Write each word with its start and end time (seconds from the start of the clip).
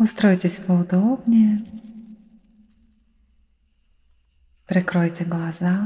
Устройтесь 0.00 0.60
поудобнее. 0.60 1.60
Прикройте 4.66 5.26
глаза. 5.26 5.78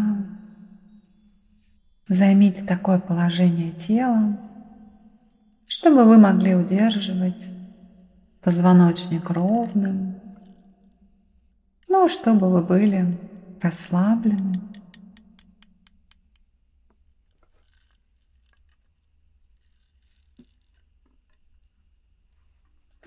Займите 2.07 2.65
такое 2.65 3.01
положение 3.01 3.73
тела, 3.73 4.39
чтобы 5.67 6.05
вы 6.05 6.19
могли 6.19 6.55
удерживать 6.55 7.49
позвоночник 8.41 9.29
ровным, 9.31 10.21
но 11.89 12.09
чтобы 12.09 12.49
вы 12.53 12.63
были 12.63 13.19
расслаблены. 13.61 14.53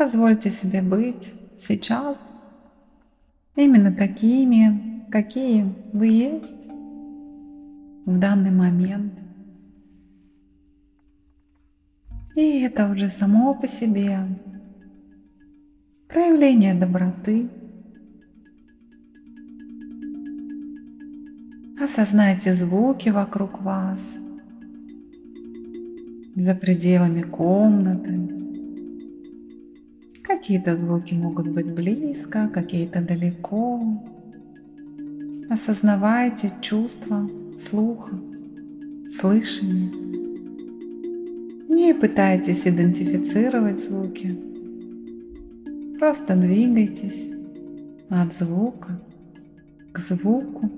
Позвольте 0.07 0.49
себе 0.49 0.81
быть 0.81 1.33
сейчас 1.57 2.31
именно 3.57 3.91
такими, 3.91 5.05
какие 5.11 5.65
вы 5.91 6.07
есть 6.07 6.69
в 8.05 8.17
данный 8.17 8.51
момент. 8.51 9.11
И 12.37 12.61
это 12.61 12.89
уже 12.89 13.09
само 13.09 13.53
по 13.53 13.67
себе 13.67 14.19
проявление 16.07 16.73
доброты. 16.73 17.49
Осознайте 21.83 22.53
звуки 22.53 23.09
вокруг 23.09 23.61
вас, 23.61 24.15
за 26.37 26.55
пределами 26.55 27.23
комнаты. 27.23 28.36
Какие-то 30.37 30.75
звуки 30.75 31.15
могут 31.15 31.47
быть 31.47 31.65
близко, 31.65 32.47
какие-то 32.53 33.01
далеко. 33.01 33.81
Осознавайте 35.49 36.51
чувства 36.61 37.27
слуха, 37.57 38.19
слышания. 39.09 39.91
Не 41.69 41.95
пытайтесь 41.95 42.67
идентифицировать 42.67 43.81
звуки. 43.81 44.37
Просто 45.97 46.35
двигайтесь 46.35 47.29
от 48.07 48.31
звука 48.31 49.01
к 49.91 49.97
звуку. 49.97 50.69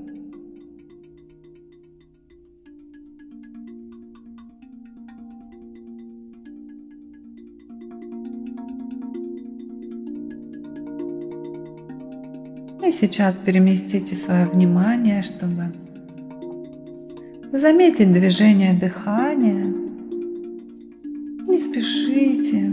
И 12.86 12.92
сейчас 12.92 13.38
переместите 13.38 14.16
свое 14.16 14.46
внимание, 14.46 15.22
чтобы 15.22 15.74
заметить 17.52 18.12
движение 18.12 18.74
дыхания. 18.74 19.66
Не 21.48 21.60
спешите. 21.60 22.72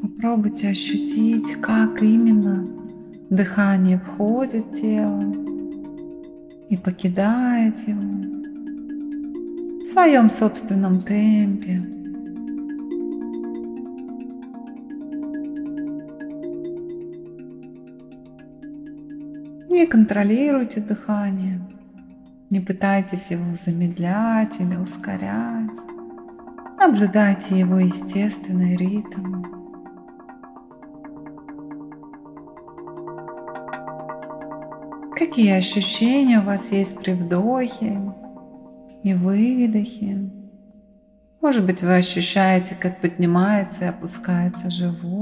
Попробуйте 0.00 0.68
ощутить, 0.68 1.54
как 1.60 2.02
именно 2.02 2.66
дыхание 3.28 3.98
входит 3.98 4.64
в 4.66 4.72
тело 4.72 5.22
и 6.70 6.76
покидает 6.76 7.76
его 7.86 8.00
в 9.80 9.84
своем 9.84 10.30
собственном 10.30 11.02
темпе. 11.02 12.01
Не 19.82 19.88
контролируйте 19.88 20.80
дыхание, 20.80 21.60
не 22.50 22.60
пытайтесь 22.60 23.32
его 23.32 23.56
замедлять 23.56 24.60
или 24.60 24.76
ускорять. 24.76 25.76
Наблюдайте 26.78 27.58
его 27.58 27.80
естественный 27.80 28.76
ритм. 28.76 29.42
Какие 35.16 35.50
ощущения 35.50 36.38
у 36.38 36.44
вас 36.44 36.70
есть 36.70 37.02
при 37.02 37.14
вдохе 37.14 38.00
и 39.02 39.14
выдохе? 39.14 40.30
Может 41.40 41.66
быть, 41.66 41.82
вы 41.82 41.96
ощущаете, 41.96 42.76
как 42.78 43.00
поднимается 43.00 43.86
и 43.86 43.88
опускается 43.88 44.70
живот 44.70 45.21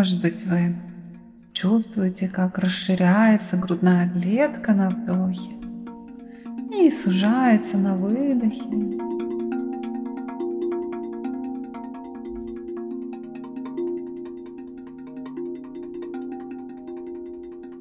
Может 0.00 0.22
быть, 0.22 0.46
вы 0.46 0.74
чувствуете, 1.52 2.26
как 2.26 2.56
расширяется 2.56 3.58
грудная 3.58 4.08
клетка 4.08 4.72
на 4.72 4.88
вдохе 4.88 5.50
и 6.74 6.88
сужается 6.88 7.76
на 7.76 7.94
выдохе. 7.94 8.64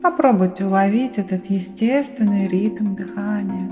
Попробуйте 0.02 0.66
уловить 0.66 1.18
этот 1.20 1.46
естественный 1.46 2.50
ритм 2.50 2.96
дыхания. 2.96 3.72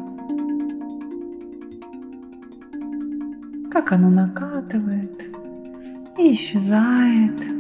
Как 3.70 3.92
оно 3.92 4.10
накатывает 4.10 5.36
и 6.18 6.32
исчезает. 6.32 7.57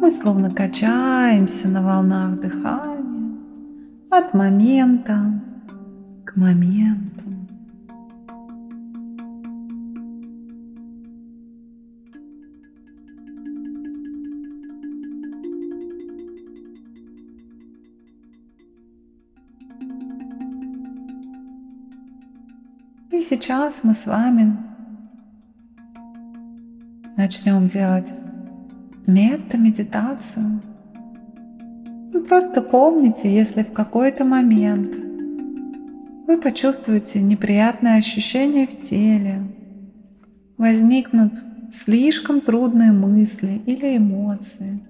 Мы 0.00 0.12
словно 0.12 0.48
качаемся 0.48 1.66
на 1.66 1.82
волнах 1.82 2.38
дыхания 2.38 3.36
от 4.10 4.32
момента 4.32 5.42
к 6.24 6.36
моменту. 6.36 7.24
И 23.10 23.20
сейчас 23.20 23.82
мы 23.82 23.94
с 23.94 24.06
вами 24.06 24.56
начнем 27.16 27.66
делать 27.66 28.14
мета-медитацию. 29.08 30.62
Вы 32.12 32.20
просто 32.22 32.62
помните, 32.62 33.34
если 33.34 33.62
в 33.62 33.72
какой-то 33.72 34.24
момент 34.24 34.94
вы 36.26 36.36
почувствуете 36.36 37.22
неприятные 37.22 37.96
ощущения 37.96 38.66
в 38.66 38.78
теле, 38.78 39.42
возникнут 40.58 41.32
слишком 41.72 42.40
трудные 42.40 42.92
мысли 42.92 43.62
или 43.66 43.96
эмоции. 43.96 44.80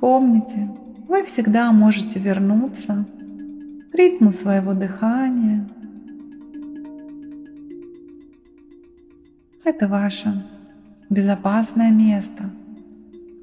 Помните, 0.00 0.70
вы 1.08 1.24
всегда 1.24 1.70
можете 1.72 2.18
вернуться 2.18 3.04
к 3.92 3.94
ритму 3.94 4.32
своего 4.32 4.72
дыхания. 4.72 5.68
Это 9.64 9.88
ваше 9.88 10.42
безопасное 11.10 11.90
место– 11.90 12.50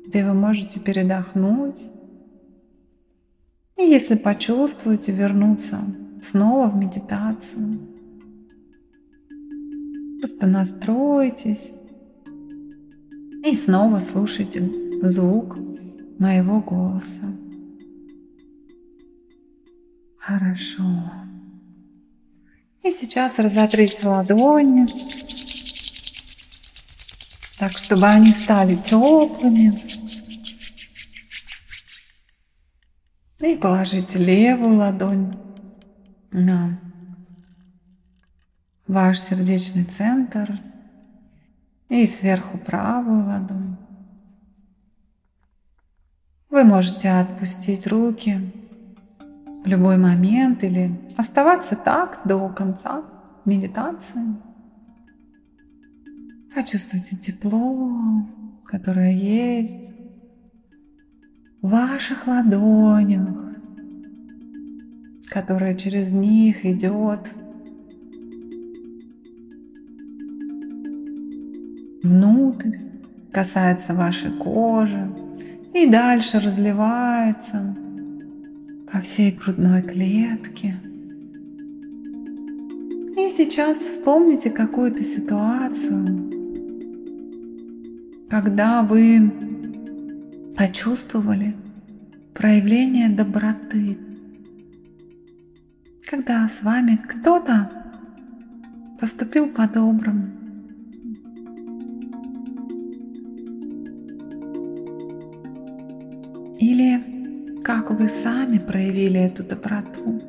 где 0.08 0.24
вы 0.24 0.34
можете 0.34 0.80
передохнуть. 0.80 1.90
И 3.78 3.84
если 3.84 4.16
почувствуете, 4.16 5.12
вернуться 5.12 5.80
снова 6.22 6.70
в 6.70 6.76
медитацию. 6.76 7.80
Просто 10.20 10.48
настройтесь 10.48 11.74
и 13.46 13.54
снова 13.54 14.00
слушайте 14.00 14.72
звук 15.04 15.58
моего 16.18 16.62
голоса. 16.62 17.22
Хорошо. 20.18 20.84
И 22.84 22.90
сейчас 22.90 23.40
разотрите 23.40 24.08
ладони, 24.08 24.88
так, 27.58 27.72
чтобы 27.72 28.06
они 28.06 28.32
стали 28.32 28.76
теплыми. 28.76 29.74
И 33.40 33.56
положите 33.56 34.20
левую 34.20 34.78
ладонь 34.78 35.34
на 36.32 36.80
ваш 38.88 39.20
сердечный 39.20 39.84
центр 39.84 40.60
и 41.90 42.06
сверху 42.06 42.58
правую 42.58 43.26
ладонь. 43.26 43.78
Вы 46.50 46.64
можете 46.64 47.10
отпустить 47.12 47.86
руки 47.88 48.52
в 49.64 49.68
любой 49.68 49.98
момент 49.98 50.64
или 50.64 51.00
оставаться 51.18 51.76
так 51.76 52.22
до 52.26 52.50
конца 52.50 53.04
медитации. 53.46 54.47
Почувствуйте 56.58 57.16
тепло, 57.16 58.26
которое 58.66 59.14
есть 59.14 59.94
в 61.62 61.70
ваших 61.70 62.26
ладонях, 62.26 63.54
которое 65.30 65.76
через 65.76 66.14
них 66.14 66.66
идет 66.66 67.32
внутрь, 72.02 72.76
касается 73.32 73.94
вашей 73.94 74.32
кожи 74.32 75.16
и 75.76 75.86
дальше 75.86 76.40
разливается 76.40 77.78
по 78.92 79.00
всей 79.02 79.32
грудной 79.32 79.84
клетке. 79.84 80.76
И 83.16 83.30
сейчас 83.30 83.78
вспомните 83.84 84.50
какую-то 84.50 85.04
ситуацию, 85.04 86.37
когда 88.30 88.84
вы 88.84 89.32
почувствовали 90.58 91.56
проявление 92.34 93.10
доброты, 93.10 93.98
когда 96.10 96.48
с 96.48 96.62
вами 96.62 97.00
кто-то 97.08 97.72
поступил 99.00 99.50
по-доброму. 99.50 100.30
Или 106.60 107.62
как 107.64 107.92
вы 107.92 108.08
сами 108.08 108.58
проявили 108.58 109.20
эту 109.20 109.44
доброту. 109.44 110.22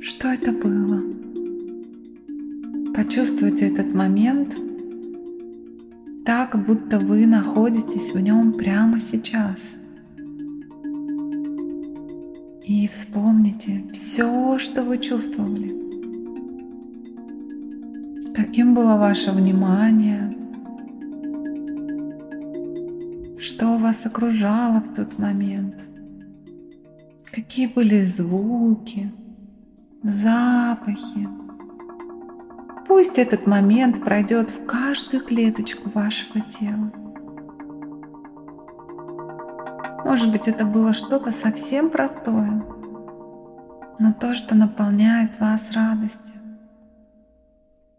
Что 0.00 0.28
это 0.28 0.52
было? 0.52 1.02
Почувствуйте 2.94 3.68
этот 3.68 3.94
момент 3.94 4.56
так, 6.46 6.64
будто 6.64 6.98
вы 6.98 7.26
находитесь 7.26 8.12
в 8.12 8.20
нем 8.20 8.52
прямо 8.52 8.98
сейчас. 9.00 9.76
И 12.64 12.88
вспомните 12.88 13.84
все, 13.92 14.58
что 14.58 14.82
вы 14.82 14.98
чувствовали. 14.98 15.74
Каким 18.34 18.74
было 18.74 18.96
ваше 18.96 19.32
внимание? 19.32 20.36
Что 23.38 23.78
вас 23.78 24.06
окружало 24.06 24.80
в 24.80 24.92
тот 24.94 25.18
момент? 25.18 25.74
Какие 27.32 27.66
были 27.66 28.04
звуки? 28.04 29.10
запахи. 30.02 31.28
Пусть 32.86 33.18
этот 33.18 33.46
момент 33.46 34.04
пройдет 34.04 34.50
в 34.50 34.64
каждую 34.64 35.24
клеточку 35.24 35.90
вашего 35.90 36.40
тела. 36.40 36.92
Может 40.04 40.30
быть, 40.30 40.46
это 40.46 40.64
было 40.64 40.92
что-то 40.92 41.32
совсем 41.32 41.90
простое, 41.90 42.62
но 43.98 44.12
то, 44.12 44.34
что 44.34 44.54
наполняет 44.54 45.40
вас 45.40 45.72
радостью. 45.72 46.36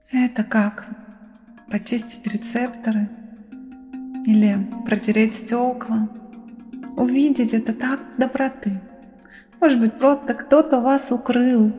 Это 0.10 0.46
как 0.46 0.88
почистить 1.70 2.32
рецепторы 2.32 3.10
или 4.26 4.58
протереть 4.86 5.36
стекла. 5.36 6.08
Увидеть 6.96 7.54
это 7.54 7.74
так 7.74 8.00
доброты. 8.18 8.80
Может 9.60 9.82
быть, 9.82 9.98
просто 9.98 10.34
кто-то 10.34 10.80
вас 10.80 11.12
укрыл 11.12 11.74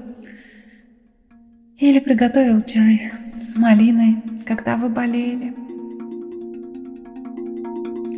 или 1.78 2.00
приготовил 2.00 2.60
чай 2.62 3.12
с 3.40 3.54
малиной, 3.56 4.16
когда 4.44 4.76
вы 4.76 4.88
болели. 4.88 5.54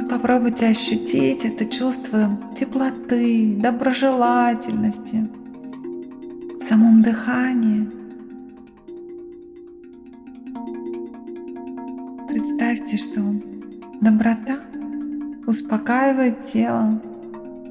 Попробуйте 0.09 0.67
ощутить 0.67 1.45
это 1.45 1.67
чувство 1.67 2.39
теплоты, 2.57 3.57
доброжелательности 3.61 5.29
в 6.59 6.63
самом 6.63 7.03
дыхании. 7.03 7.89
Представьте, 12.29 12.97
что 12.97 13.21
доброта 14.01 14.61
успокаивает 15.47 16.43
тело, 16.45 17.01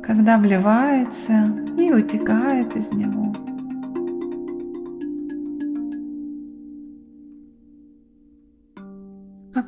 когда 0.03 0.37
вливается 0.37 1.55
и 1.77 1.91
вытекает 1.91 2.75
из 2.75 2.91
него. 2.91 3.33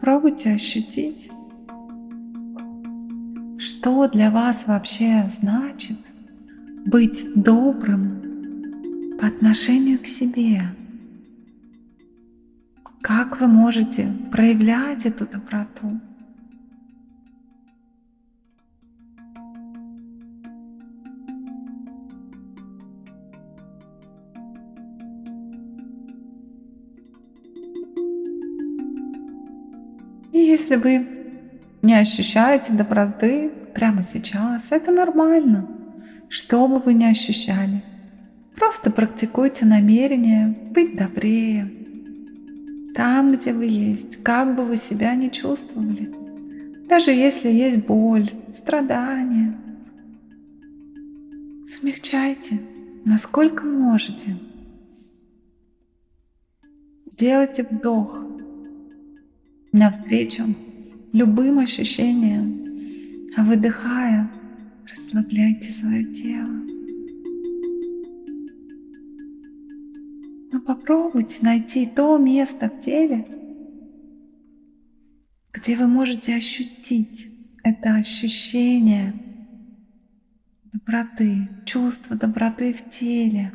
Попробуйте 0.02 0.54
ощутить, 0.54 1.30
что 3.60 4.08
для 4.08 4.32
вас 4.32 4.66
вообще 4.66 5.30
значит 5.32 6.00
быть 6.88 7.24
добрым 7.36 9.16
по 9.20 9.28
отношению 9.28 10.00
к 10.00 10.08
себе. 10.08 10.64
Как 13.02 13.40
вы 13.40 13.46
можете 13.46 14.12
проявлять 14.32 15.06
эту 15.06 15.28
доброту? 15.28 16.00
Если 30.52 30.76
вы 30.76 31.08
не 31.82 31.96
ощущаете 31.96 32.74
доброты 32.74 33.50
прямо 33.74 34.02
сейчас, 34.02 34.72
это 34.72 34.92
нормально. 34.92 35.68
Что 36.28 36.68
бы 36.68 36.80
вы 36.80 36.94
ни 36.94 37.06
ощущали, 37.06 37.84
просто 38.56 38.92
практикуйте 38.92 39.66
намерение 39.66 40.48
быть 40.48 40.98
добрее. 40.98 41.72
Там, 42.94 43.32
где 43.32 43.54
вы 43.54 43.66
есть, 43.66 44.22
как 44.24 44.56
бы 44.56 44.66
вы 44.66 44.76
себя 44.76 45.16
ни 45.16 45.30
чувствовали. 45.30 46.12
Даже 46.90 47.12
если 47.12 47.50
есть 47.50 47.86
боль, 47.86 48.30
страдания. 48.54 49.58
Смягчайте, 51.66 52.60
насколько 53.06 53.64
можете. 53.64 54.36
Делайте 57.18 57.64
вдох 57.64 58.31
навстречу 59.82 60.44
любым 61.12 61.58
ощущениям, 61.58 62.46
а 63.36 63.44
выдыхая, 63.44 64.30
расслабляйте 64.88 65.72
свое 65.72 66.06
тело. 66.14 66.62
Но 70.52 70.62
попробуйте 70.62 71.40
найти 71.42 71.88
то 71.88 72.20
место 72.20 72.70
в 72.70 72.80
теле, 72.80 73.26
где 75.52 75.76
вы 75.76 75.88
можете 75.88 76.36
ощутить 76.36 77.28
это 77.64 77.96
ощущение 77.96 79.14
доброты, 80.72 81.50
чувство 81.66 82.16
доброты 82.16 82.72
в 82.74 82.88
теле. 82.88 83.52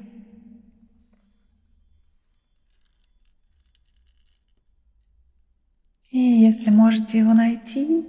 Если 6.47 6.71
можете 6.71 7.19
его 7.19 7.35
найти, 7.35 8.07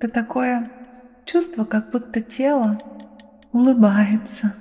то 0.00 0.08
такое 0.08 0.70
чувство, 1.24 1.64
как 1.64 1.90
будто 1.90 2.20
тело 2.20 2.78
улыбается. 3.52 4.54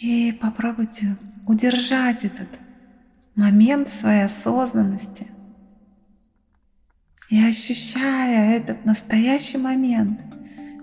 И 0.00 0.32
попробуйте 0.32 1.16
удержать 1.46 2.24
этот 2.24 2.48
момент 3.34 3.88
в 3.88 3.92
своей 3.92 4.24
осознанности. 4.24 5.26
И 7.30 7.42
ощущая 7.42 8.56
этот 8.56 8.84
настоящий 8.84 9.58
момент 9.58 10.20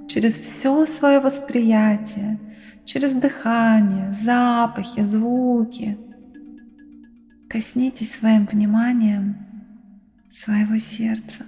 через 0.07 0.35
все 0.35 0.85
свое 0.85 1.19
восприятие, 1.19 2.39
через 2.85 3.13
дыхание, 3.13 4.11
запахи, 4.11 5.03
звуки– 5.03 5.97
Коснитесь 7.51 8.15
своим 8.15 8.45
вниманием 8.45 9.35
своего 10.29 10.77
сердца. 10.77 11.45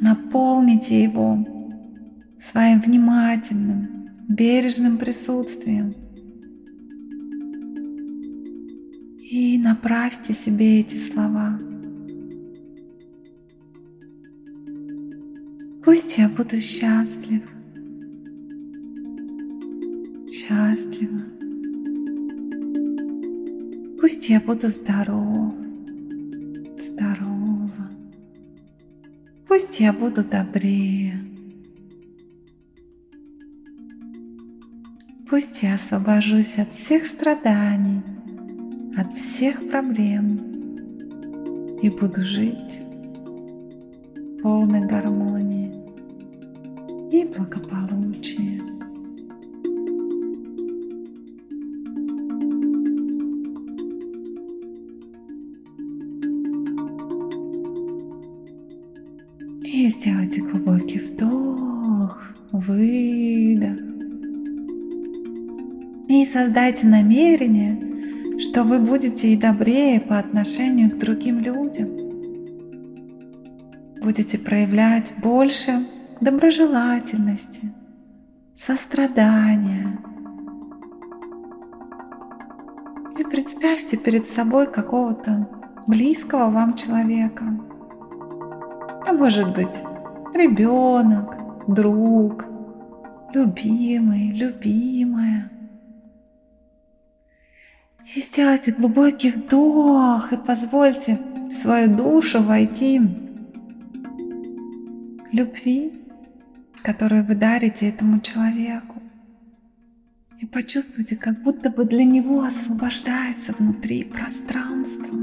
Наполните 0.00 1.02
его 1.02 1.44
своим 2.38 2.80
внимательным, 2.80 4.08
бережным 4.28 4.98
присутствием. 4.98 5.96
И 9.20 9.58
направьте 9.58 10.32
себе 10.32 10.78
эти 10.78 10.96
слова. 10.96 11.58
Пусть 15.84 16.18
я 16.18 16.28
буду 16.28 16.60
счастлив, 16.60 17.42
счастлива, 20.30 21.33
пусть 24.04 24.28
я 24.28 24.38
буду 24.38 24.68
здоров, 24.68 25.54
здорова. 26.78 27.90
Пусть 29.48 29.80
я 29.80 29.94
буду 29.94 30.22
добрее. 30.22 31.24
Пусть 35.30 35.62
я 35.62 35.76
освобожусь 35.76 36.58
от 36.58 36.68
всех 36.68 37.06
страданий, 37.06 38.02
от 38.94 39.10
всех 39.14 39.70
проблем 39.70 40.36
и 41.82 41.88
буду 41.88 42.20
жить 42.20 42.80
в 44.16 44.42
полной 44.42 44.86
гармонии 44.86 45.72
и 47.10 47.24
благополучия. 47.24 48.73
Создайте 66.34 66.88
намерение, 66.88 68.40
что 68.40 68.64
вы 68.64 68.80
будете 68.80 69.28
и 69.28 69.36
добрее 69.36 70.00
по 70.00 70.18
отношению 70.18 70.90
к 70.90 70.98
другим 70.98 71.38
людям. 71.38 71.88
Будете 74.02 74.38
проявлять 74.38 75.14
больше 75.22 75.86
доброжелательности, 76.20 77.72
сострадания. 78.56 80.00
И 83.16 83.22
представьте 83.22 83.96
перед 83.96 84.26
собой 84.26 84.66
какого-то 84.66 85.48
близкого 85.86 86.50
вам 86.50 86.74
человека– 86.74 87.44
а 89.06 89.12
может 89.12 89.54
быть 89.54 89.82
ребенок, 90.32 91.36
друг, 91.68 92.46
любимый, 93.34 94.32
любимая. 94.32 95.53
И 98.12 98.20
сделайте 98.20 98.72
глубокий 98.72 99.30
вдох 99.30 100.32
и 100.32 100.36
позвольте 100.36 101.18
в 101.50 101.54
свою 101.54 101.88
душу 101.88 102.42
войти 102.42 103.00
любви, 105.32 105.92
которую 106.82 107.24
вы 107.24 107.34
дарите 107.34 107.88
этому 107.88 108.20
человеку. 108.20 109.02
И 110.40 110.46
почувствуйте, 110.46 111.16
как 111.16 111.42
будто 111.42 111.70
бы 111.70 111.84
для 111.84 112.04
него 112.04 112.42
освобождается 112.42 113.52
внутри 113.52 114.04
пространство 114.04 115.16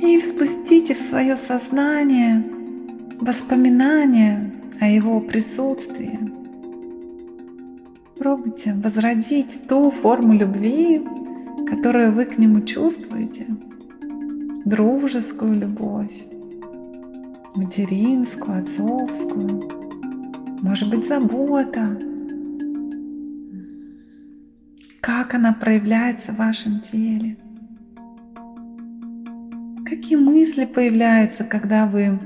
и 0.00 0.20
спустите 0.20 0.94
в 0.94 0.98
свое 0.98 1.36
сознание 1.36 2.44
воспоминания 3.20 4.52
о 4.80 4.88
его 4.88 5.20
присутствии. 5.20 6.33
Пробуйте 8.18 8.74
возродить 8.74 9.66
ту 9.68 9.90
форму 9.90 10.34
любви, 10.34 11.02
которую 11.68 12.12
вы 12.12 12.26
к 12.26 12.38
нему 12.38 12.60
чувствуете. 12.60 13.46
Дружескую 14.64 15.58
любовь, 15.58 16.24
материнскую, 17.56 18.60
отцовскую, 18.60 19.68
может 20.62 20.90
быть, 20.90 21.06
забота. 21.06 21.98
Как 25.00 25.34
она 25.34 25.52
проявляется 25.52 26.32
в 26.32 26.36
вашем 26.36 26.80
теле. 26.80 27.36
Какие 29.84 30.16
мысли 30.16 30.64
появляются, 30.64 31.44
когда 31.44 31.86
вы 31.86 32.18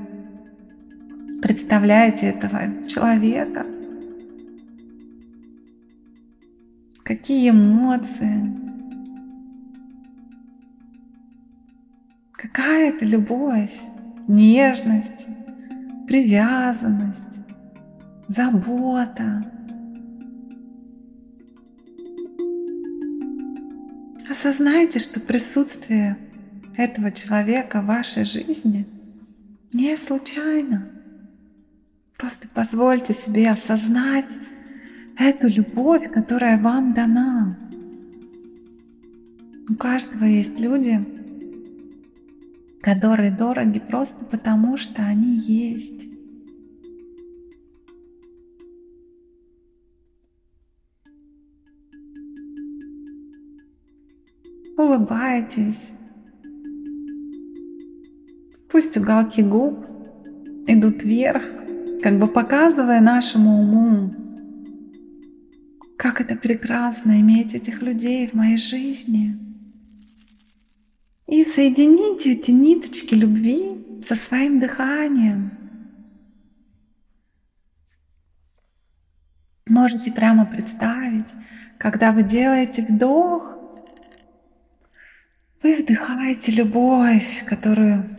представляете 1.41 2.27
этого 2.27 2.87
человека? 2.87 3.65
Какие 7.19 7.49
эмоции? 7.49 8.49
Какая 12.31 12.91
это 12.91 13.03
любовь, 13.03 13.81
нежность, 14.29 15.27
привязанность, 16.07 17.41
забота. 18.29 19.51
Осознайте, 24.31 24.99
что 24.99 25.19
присутствие 25.19 26.17
этого 26.77 27.11
человека 27.11 27.81
в 27.81 27.87
вашей 27.87 28.23
жизни 28.23 28.87
не 29.73 29.97
случайно. 29.97 30.87
Просто 32.17 32.47
позвольте 32.53 33.13
себе 33.13 33.51
осознать 33.51 34.39
эту 35.19 35.47
любовь, 35.47 36.09
которая 36.09 36.57
вам 36.57 36.93
дана. 36.93 37.57
У 39.69 39.75
каждого 39.75 40.23
есть 40.23 40.59
люди, 40.59 41.05
которые 42.81 43.31
дороги 43.31 43.79
просто 43.79 44.25
потому, 44.25 44.77
что 44.77 45.03
они 45.03 45.35
есть. 45.35 46.07
Улыбайтесь, 54.77 55.91
Пусть 58.71 58.95
уголки 58.97 59.41
губ 59.41 59.83
идут 60.67 61.03
вверх, 61.03 61.43
как 62.03 62.19
бы 62.19 62.27
показывая 62.27 63.01
нашему 63.01 63.61
уму, 63.61 64.13
как 65.99 66.21
это 66.21 66.37
прекрасно 66.37 67.19
иметь 67.19 67.53
этих 67.53 67.81
людей 67.81 68.25
в 68.25 68.33
моей 68.33 68.55
жизни. 68.55 69.37
И 71.27 71.43
соедините 71.43 72.35
эти 72.35 72.51
ниточки 72.51 73.13
любви 73.13 74.01
со 74.01 74.15
своим 74.15 74.61
дыханием. 74.61 75.51
Можете 79.67 80.13
прямо 80.13 80.45
представить, 80.45 81.33
когда 81.77 82.13
вы 82.13 82.23
делаете 82.23 82.85
вдох, 82.87 83.57
вы 85.61 85.75
вдыхаете 85.75 86.53
любовь, 86.53 87.43
которую 87.45 88.09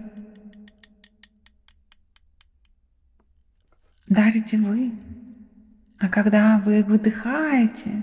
дарите 4.06 4.58
вы. 4.58 4.92
А 6.00 6.08
когда 6.08 6.62
вы 6.64 6.82
выдыхаете, 6.82 8.02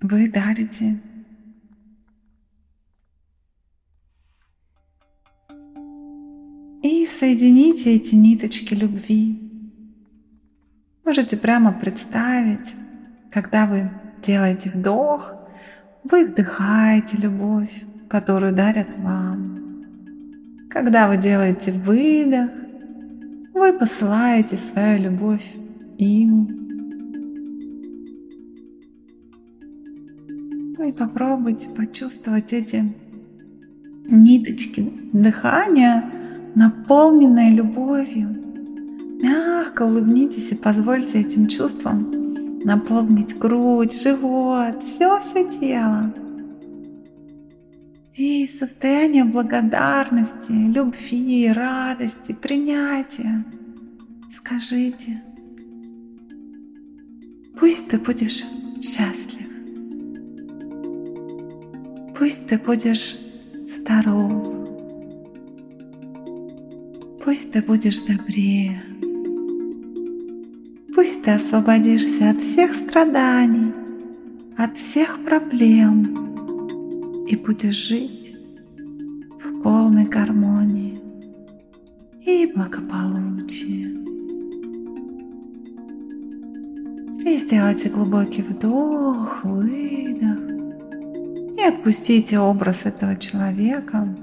вы 0.00 0.28
дарите 0.28 1.00
И 6.82 7.06
соедините 7.06 7.94
эти 7.94 8.14
ниточки 8.14 8.74
любви. 8.74 9.38
Можете 11.04 11.36
прямо 11.36 11.72
представить, 11.72 12.74
когда 13.30 13.66
вы 13.66 13.90
делаете 14.22 14.70
вдох, 14.70 15.34
вы 16.02 16.24
вдыхаете 16.24 17.18
любовь, 17.18 17.84
которую 18.08 18.54
дарят 18.54 18.88
вам. 18.98 19.86
Когда 20.70 21.06
вы 21.06 21.18
делаете 21.18 21.70
выдох, 21.70 22.50
вы 23.52 23.78
посылаете 23.78 24.56
свою 24.56 25.02
любовь 25.02 25.59
им. 26.04 26.48
Ну 30.78 30.88
и 30.88 30.92
попробуйте 30.92 31.68
почувствовать 31.76 32.52
эти 32.52 32.92
ниточки 34.08 34.90
дыхания, 35.12 36.10
наполненные 36.54 37.52
любовью. 37.52 38.36
Мягко 39.22 39.82
улыбнитесь 39.82 40.52
и 40.52 40.56
позвольте 40.56 41.20
этим 41.20 41.46
чувствам 41.46 42.20
наполнить 42.64 43.38
грудь, 43.38 44.02
живот, 44.02 44.82
все-все 44.82 45.48
тело. 45.50 46.14
И 48.14 48.46
состояние 48.46 49.24
благодарности, 49.24 50.52
любви, 50.52 51.52
радости, 51.52 52.32
принятия. 52.32 53.44
Скажите, 54.30 55.22
пусть 57.70 57.88
ты 57.88 57.98
будешь 57.98 58.42
счастлив, 58.80 59.46
пусть 62.18 62.48
ты 62.48 62.58
будешь 62.58 63.16
здоров, 63.64 64.44
пусть 67.22 67.52
ты 67.52 67.62
будешь 67.62 68.02
добрее, 68.02 68.82
пусть 70.92 71.22
ты 71.22 71.30
освободишься 71.30 72.30
от 72.30 72.40
всех 72.40 72.74
страданий, 72.74 73.72
от 74.56 74.76
всех 74.76 75.22
проблем 75.22 77.24
и 77.26 77.36
будешь 77.36 77.86
жить 77.86 78.34
в 79.44 79.62
полной 79.62 80.06
гармонии 80.06 81.00
и 82.26 82.50
благополучии. 82.52 83.89
И 87.30 87.36
сделайте 87.36 87.88
глубокий 87.88 88.42
вдох, 88.42 89.44
выдох. 89.44 90.40
И 91.56 91.62
отпустите 91.62 92.40
образ 92.40 92.86
этого 92.86 93.14
человека. 93.14 94.16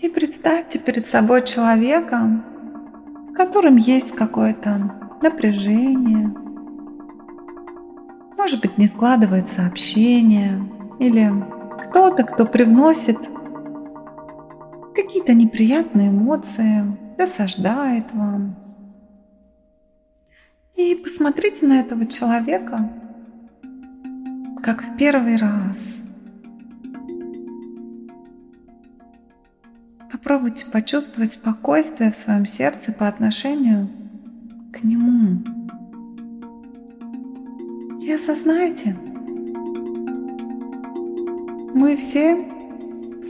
И 0.00 0.08
представьте 0.08 0.80
перед 0.80 1.06
собой 1.06 1.44
человека, 1.44 2.42
в 3.28 3.32
котором 3.32 3.76
есть 3.76 4.16
какое-то 4.16 4.92
напряжение. 5.22 6.34
Может 8.36 8.60
быть, 8.60 8.76
не 8.76 8.88
складывается 8.88 9.64
общение. 9.64 10.68
Или 10.98 11.32
кто-то, 11.80 12.24
кто 12.24 12.44
привносит 12.44 13.18
какие-то 14.96 15.32
неприятные 15.32 16.08
эмоции, 16.08 16.84
досаждает 17.16 18.12
вам. 18.12 18.61
И 20.76 20.94
посмотрите 20.94 21.66
на 21.66 21.80
этого 21.80 22.06
человека, 22.06 22.90
как 24.62 24.82
в 24.82 24.96
первый 24.96 25.36
раз. 25.36 25.98
Попробуйте 30.10 30.66
почувствовать 30.70 31.32
спокойствие 31.32 32.10
в 32.10 32.16
своем 32.16 32.46
сердце 32.46 32.92
по 32.92 33.08
отношению 33.08 33.88
к 34.72 34.82
нему. 34.82 35.42
И 38.00 38.10
осознайте, 38.10 38.96
мы 41.74 41.96
все 41.96 42.36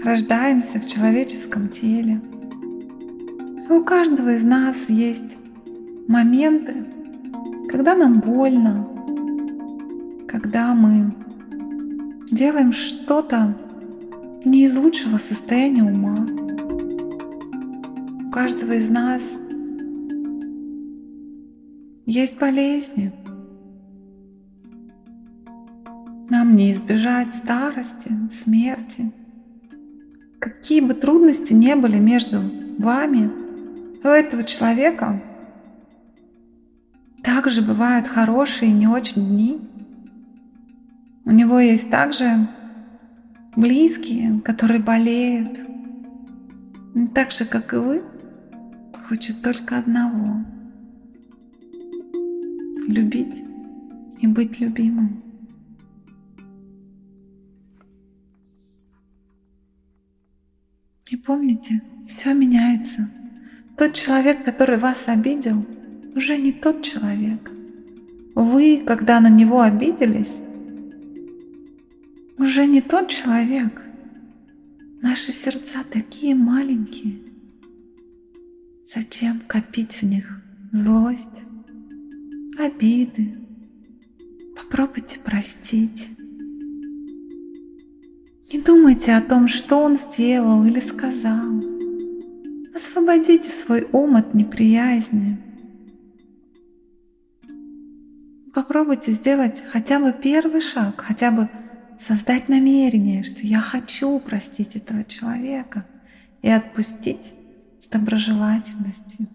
рождаемся 0.04 0.80
в 0.80 0.87
человеческом 0.87 1.68
теле. 1.68 2.20
И 3.68 3.72
у 3.72 3.84
каждого 3.84 4.34
из 4.34 4.44
нас 4.44 4.90
есть 4.90 5.38
моменты, 6.08 6.84
когда 7.72 7.94
нам 7.94 8.20
больно, 8.20 8.86
когда 10.28 10.74
мы 10.74 11.10
делаем 12.30 12.70
что-то 12.70 13.56
не 14.44 14.64
из 14.64 14.76
лучшего 14.76 15.16
состояния 15.16 15.82
ума. 15.82 16.26
У 18.26 18.30
каждого 18.30 18.72
из 18.72 18.90
нас 18.90 19.38
есть 22.04 22.38
болезни. 22.38 23.10
Нам 26.28 26.54
не 26.54 26.72
избежать 26.72 27.32
старости, 27.32 28.10
смерти. 28.30 29.10
Какие 30.40 30.82
бы 30.82 30.92
трудности 30.92 31.54
не 31.54 31.74
были 31.74 31.98
между 31.98 32.42
вами, 32.78 33.30
у 34.04 34.08
этого 34.08 34.44
человека 34.44 35.22
также 37.22 37.62
бывают 37.62 38.06
хорошие 38.08 38.70
и 38.70 38.74
не 38.74 38.86
очень 38.86 39.26
дни. 39.26 39.60
У 41.24 41.30
него 41.30 41.60
есть 41.60 41.90
также 41.90 42.48
близкие, 43.56 44.40
которые 44.40 44.80
болеют. 44.80 45.60
Так 47.14 47.30
же, 47.30 47.44
как 47.44 47.72
и 47.72 47.76
вы, 47.76 48.02
хочет 49.08 49.40
только 49.42 49.78
одного— 49.78 50.44
любить 52.88 53.42
и 54.20 54.26
быть 54.26 54.61
любимым. 54.61 55.22
И 61.08 61.16
помните, 61.16 61.82
все 62.06 62.32
меняется. 62.32 63.08
Тот 63.76 63.92
человек, 63.92 64.44
который 64.44 64.78
вас 64.78 65.08
обидел, 65.08 65.64
уже 66.14 66.37
не 66.37 66.53
тот 66.53 66.83
человек. 66.83 67.51
Вы, 68.35 68.83
когда 68.87 69.20
на 69.20 69.29
него 69.29 69.61
обиделись, 69.61 70.40
уже 72.38 72.66
не 72.66 72.81
тот 72.81 73.09
человек. 73.09 73.83
Наши 75.01 75.33
сердца 75.33 75.85
такие 75.90 76.35
маленькие. 76.35 77.18
Зачем 78.87 79.40
копить 79.46 80.01
в 80.01 80.03
них 80.05 80.40
злость, 80.70 81.42
обиды? 82.59 83.38
Попробуйте 84.57 85.18
простить. 85.18 86.09
Не 88.53 88.61
думайте 88.61 89.14
о 89.14 89.22
том, 89.22 89.48
что 89.48 89.79
он 89.79 89.96
сделал 89.96 90.64
или 90.64 90.81
сказал. 90.81 91.62
Освободите 92.75 93.51
свой 93.51 93.88
ум 93.92 94.16
от 94.16 94.35
неприязни. 94.35 95.41
Попробуйте 98.52 99.12
сделать 99.12 99.62
хотя 99.72 99.98
бы 99.98 100.12
первый 100.12 100.60
шаг, 100.60 101.00
хотя 101.00 101.30
бы 101.30 101.48
создать 101.98 102.48
намерение, 102.48 103.22
что 103.22 103.46
я 103.46 103.60
хочу 103.60 104.18
простить 104.18 104.76
этого 104.76 105.04
человека 105.04 105.86
и 106.42 106.50
отпустить 106.50 107.32
с 107.80 107.88
доброжелательностью. 107.88 109.26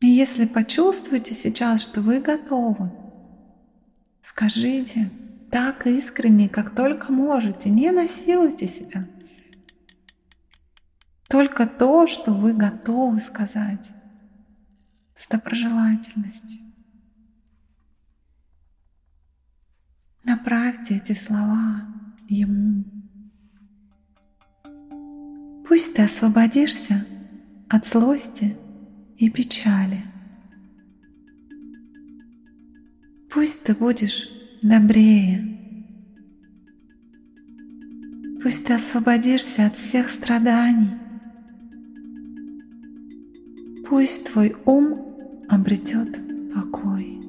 И 0.00 0.06
если 0.06 0.46
почувствуете 0.46 1.34
сейчас, 1.34 1.82
что 1.82 2.00
вы 2.00 2.20
готовы, 2.20 2.92
скажите 4.20 5.10
так 5.50 5.86
искренне, 5.86 6.48
как 6.48 6.74
только 6.74 7.10
можете, 7.10 7.68
не 7.68 7.90
насилуйте 7.90 8.66
себя. 8.68 9.08
Только 11.28 11.66
то, 11.66 12.06
что 12.06 12.32
вы 12.32 12.52
готовы 12.52 13.18
сказать 13.18 13.90
с 15.16 15.28
доброжелательностью. 15.28 16.60
Направьте 20.24 20.96
эти 20.96 21.12
слова 21.12 21.86
Ему. 22.28 22.84
Пусть 25.68 25.94
ты 25.94 26.02
освободишься 26.02 27.06
от 27.68 27.86
злости 27.86 28.56
и 29.18 29.30
печали. 29.30 30.04
Пусть 33.30 33.64
ты 33.64 33.74
будешь 33.74 34.28
добрее. 34.62 35.50
Пусть 38.42 38.66
ты 38.66 38.74
освободишься 38.74 39.66
от 39.66 39.74
всех 39.74 40.10
страданий. 40.10 40.90
Пусть 43.86 44.32
твой 44.32 44.56
ум 44.64 45.03
обретет 45.48 46.18
покой. 46.54 47.20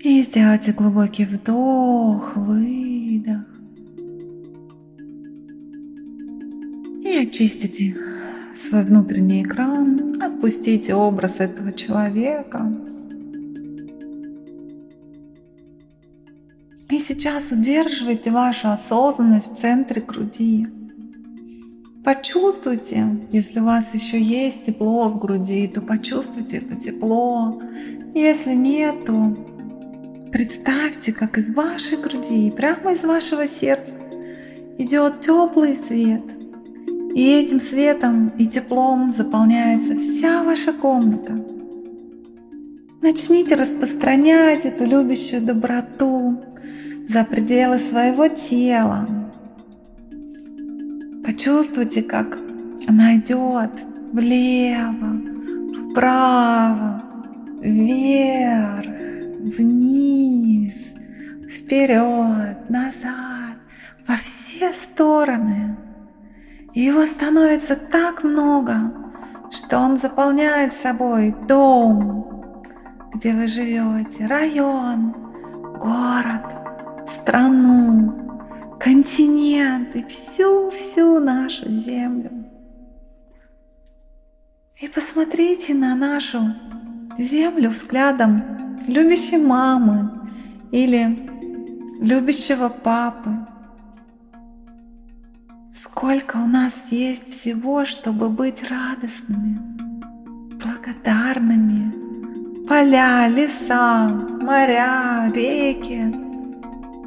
И 0.00 0.22
сделайте 0.22 0.72
глубокий 0.72 1.24
вдох, 1.24 2.36
выдох. 2.36 3.46
И 7.04 7.16
очистите 7.16 7.96
свой 8.54 8.82
внутренний 8.82 9.42
экран, 9.42 10.22
отпустите 10.22 10.94
образ 10.94 11.40
этого 11.40 11.72
человека. 11.72 12.70
И 16.90 16.98
сейчас 16.98 17.50
удерживайте 17.50 18.30
вашу 18.30 18.68
осознанность 18.68 19.52
в 19.52 19.56
центре 19.56 20.02
груди. 20.02 20.68
Почувствуйте, 22.04 23.06
если 23.32 23.60
у 23.60 23.64
вас 23.64 23.94
еще 23.94 24.20
есть 24.20 24.66
тепло 24.66 25.08
в 25.08 25.18
груди, 25.18 25.66
то 25.68 25.80
почувствуйте 25.80 26.58
это 26.58 26.76
тепло. 26.76 27.62
Если 28.14 28.52
нет, 28.52 29.06
то 29.06 29.34
представьте, 30.30 31.14
как 31.14 31.38
из 31.38 31.48
вашей 31.54 31.96
груди, 31.96 32.50
прямо 32.50 32.92
из 32.92 33.04
вашего 33.04 33.48
сердца 33.48 33.96
идет 34.76 35.20
теплый 35.20 35.74
свет. 35.76 36.22
И 37.14 37.40
этим 37.40 37.58
светом 37.58 38.34
и 38.36 38.48
теплом 38.48 39.10
заполняется 39.10 39.96
вся 39.96 40.44
ваша 40.44 40.74
комната. 40.74 41.42
Начните 43.00 43.54
распространять 43.54 44.66
эту 44.66 44.84
любящую 44.84 45.40
доброту 45.40 46.42
за 47.08 47.24
пределы 47.24 47.78
своего 47.78 48.28
тела, 48.28 49.23
Почувствуйте, 51.24 52.02
как 52.02 52.36
она 52.86 53.16
идет 53.16 53.82
влево, 54.12 55.20
вправо, 55.74 57.02
вверх, 57.62 58.94
вниз, 59.56 60.94
вперед, 61.48 62.68
назад, 62.68 63.56
во 64.06 64.16
все 64.16 64.74
стороны. 64.74 65.78
И 66.74 66.82
его 66.82 67.06
становится 67.06 67.74
так 67.76 68.22
много, 68.22 68.92
что 69.50 69.78
он 69.78 69.96
заполняет 69.96 70.74
собой 70.74 71.34
дом, 71.48 72.44
где 73.14 73.32
вы 73.32 73.46
живете, 73.46 74.26
район, 74.26 75.14
город, 75.80 76.44
страну, 77.08 78.23
континент 78.78 79.94
и 79.96 80.04
всю-всю 80.04 81.20
нашу 81.20 81.70
землю. 81.70 82.30
И 84.80 84.88
посмотрите 84.88 85.74
на 85.74 85.94
нашу 85.94 86.54
землю 87.18 87.70
взглядом 87.70 88.42
любящей 88.88 89.38
мамы 89.38 90.10
или 90.70 91.30
любящего 92.00 92.68
папы. 92.68 93.30
Сколько 95.74 96.36
у 96.36 96.46
нас 96.46 96.92
есть 96.92 97.28
всего, 97.28 97.84
чтобы 97.84 98.28
быть 98.28 98.64
радостными, 98.70 99.58
благодарными. 100.62 101.92
Поля, 102.66 103.28
леса, 103.28 104.08
моря, 104.40 105.30
реки. 105.34 106.23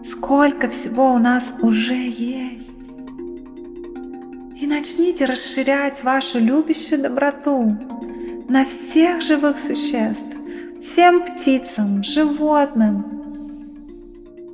Сколько 0.08 0.70
всего 0.70 1.14
у 1.14 1.18
нас 1.18 1.56
уже 1.62 1.94
есть. 1.94 2.78
И 4.56 4.66
начните 4.66 5.26
расширять 5.26 6.02
вашу 6.02 6.40
любящую 6.40 7.02
доброту 7.02 7.78
на 8.48 8.64
всех 8.64 9.22
живых 9.22 9.60
существ, 9.60 10.38
всем 10.80 11.26
птицам, 11.26 12.04
животным. 12.04 13.04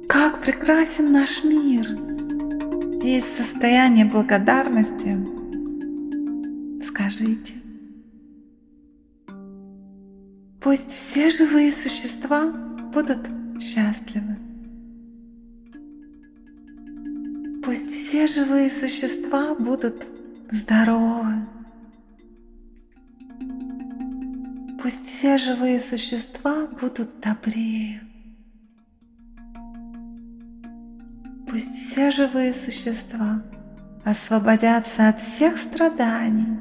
Как 0.10 0.42
прекрасен 0.42 1.12
наш 1.12 1.44
мир! 1.44 1.88
И 3.04 3.18
из 3.18 3.26
состояния 3.26 4.06
благодарности 4.06 5.16
скажите, 6.84 7.54
пусть 10.60 10.92
все 10.94 11.30
живые 11.30 11.72
существа 11.72 12.52
будут 12.92 13.20
счастливы. 13.60 14.53
Все 18.14 18.28
живые 18.28 18.70
существа 18.70 19.56
будут 19.56 20.06
здоровы. 20.52 21.48
Пусть 24.80 25.08
все 25.08 25.40
живые 25.40 25.80
существа 25.80 26.68
будут 26.80 27.10
добрее. 27.22 28.04
Пусть 31.50 31.74
все 31.74 32.12
живые 32.12 32.54
существа 32.54 33.42
освободятся 34.06 35.10
от 35.10 35.20
всех 35.20 35.58
страданий, 35.58 36.60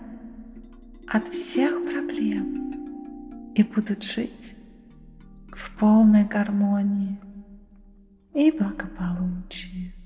от 1.07 1.29
всех 1.29 1.85
проблем 1.85 3.53
и 3.55 3.63
будут 3.63 4.03
жить 4.03 4.55
в 5.49 5.79
полной 5.79 6.25
гармонии 6.25 7.21
и 8.33 8.51
благополучии. 8.51 10.02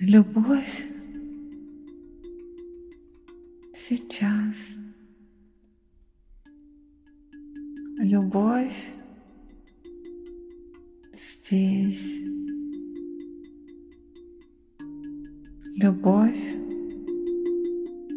Любовь 0.00 0.84
сейчас. 3.72 4.76
Любовь 7.96 8.92
здесь. 11.14 12.20
Любовь 15.76 16.54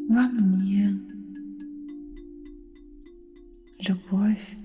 во 0.10 0.28
мне. 0.28 1.00
Любовь 3.88 4.58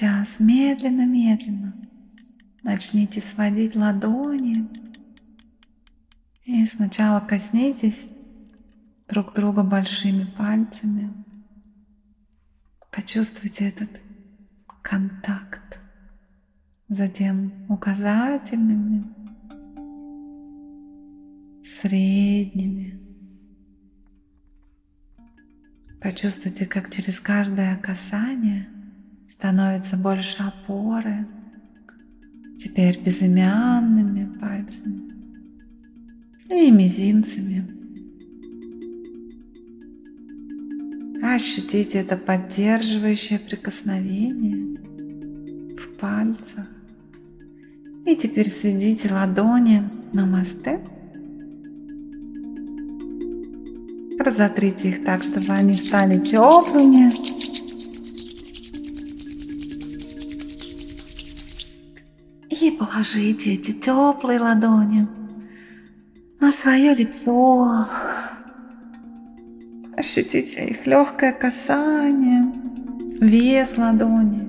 сейчас 0.00 0.40
медленно-медленно 0.40 1.74
начните 2.62 3.20
сводить 3.20 3.76
ладони. 3.76 4.66
И 6.46 6.64
сначала 6.64 7.20
коснитесь 7.20 8.08
друг 9.08 9.34
друга 9.34 9.62
большими 9.62 10.24
пальцами. 10.24 11.12
Почувствуйте 12.90 13.68
этот 13.68 13.90
контакт. 14.80 15.78
Затем 16.88 17.52
указательными, 17.68 19.04
средними. 21.62 22.98
Почувствуйте, 26.00 26.64
как 26.64 26.90
через 26.90 27.20
каждое 27.20 27.76
касание– 27.76 28.66
становится 29.30 29.96
больше 29.96 30.42
опоры. 30.42 31.26
Теперь 32.58 33.00
безымянными 33.00 34.38
пальцами 34.38 35.14
и 36.50 36.70
мизинцами. 36.70 37.76
Ощутите 41.22 42.00
это 42.00 42.16
поддерживающее 42.16 43.38
прикосновение 43.38 44.78
в 45.76 45.88
пальцах. 45.98 46.66
И 48.04 48.16
теперь 48.16 48.48
сведите 48.48 49.12
ладони 49.14 49.88
на 50.12 50.26
мосты. 50.26 50.80
Разотрите 54.18 54.88
их 54.88 55.04
так, 55.04 55.22
чтобы 55.22 55.52
они 55.52 55.74
стали 55.74 56.18
теплыми. 56.18 57.12
Положите 62.80 63.52
эти 63.52 63.72
теплые 63.72 64.40
ладони 64.40 65.06
на 66.40 66.50
свое 66.50 66.94
лицо. 66.94 67.84
Ощутите 69.94 70.64
их 70.64 70.86
легкое 70.86 71.32
касание, 71.32 72.50
вес 73.20 73.76
ладони, 73.76 74.48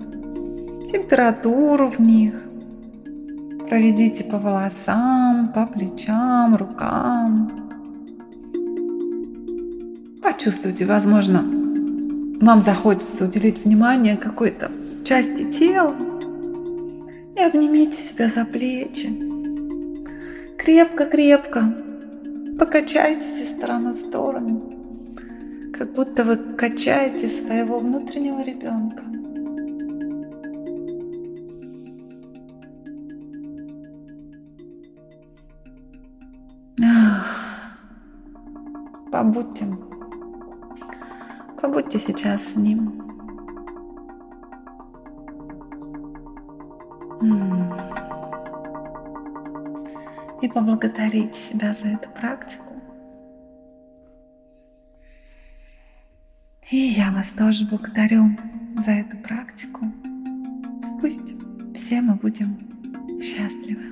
температуру 0.90 1.90
в 1.90 2.00
них. 2.00 2.34
Проведите 3.70 4.24
по 4.24 4.38
волосам, 4.38 5.52
по 5.54 5.66
плечам, 5.66 6.56
рукам. 6.56 7.52
Почувствуйте, 10.24 10.86
возможно, 10.86 11.44
вам 12.40 12.62
захочется 12.62 13.26
уделить 13.26 13.66
внимание 13.66 14.16
какой-то 14.16 14.72
части 15.04 15.44
тела 15.52 16.11
и 17.36 17.42
обнимите 17.42 17.96
себя 17.96 18.28
за 18.28 18.46
плечи. 18.46 19.10
Крепко-крепко 20.58 21.76
покачайтесь 22.60 23.42
из 23.42 23.52
стороны 23.52 23.94
в 23.94 23.98
сторону, 23.98 25.72
как 25.74 25.94
будто 25.94 26.24
вы 26.24 26.38
качаете 26.38 27.28
своего 27.28 27.80
внутреннего 27.80 28.44
ребенка. 28.44 29.04
Побудьте, 39.12 39.66
побудьте 41.62 42.00
сейчас 42.00 42.54
с 42.54 42.56
ним. 42.56 43.01
И 50.42 50.48
поблагодарить 50.48 51.36
себя 51.36 51.74
за 51.74 51.90
эту 51.90 52.10
практику. 52.10 52.74
И 56.72 56.78
я 56.78 57.12
вас 57.12 57.32
тоже 57.32 57.66
благодарю 57.66 58.36
за 58.84 58.92
эту 58.92 59.18
практику. 59.18 59.86
Пусть 61.00 61.34
все 61.76 62.02
мы 62.02 62.16
будем 62.16 62.58
счастливы. 63.22 63.91